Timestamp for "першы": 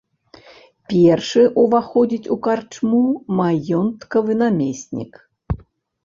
0.91-1.41